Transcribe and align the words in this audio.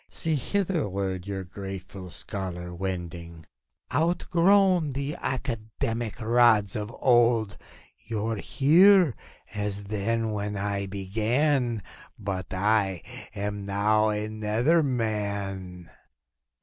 See, 0.09 0.33
hitherward 0.33 1.27
your 1.27 1.43
grateful 1.43 2.09
scholar 2.09 2.73
wending, 2.73 3.45
Outgrown 3.93 4.93
the 4.93 5.15
academic 5.21 6.19
rods 6.19 6.75
of 6.75 6.91
old. 6.99 7.55
You're 7.99 8.37
here, 8.37 9.15
as 9.53 9.83
then 9.83 10.31
when 10.31 10.57
I 10.57 10.87
began; 10.87 11.83
But 12.17 12.51
I 12.51 13.03
am 13.35 13.63
now 13.67 14.09
another 14.09 14.81
man. 14.81 15.91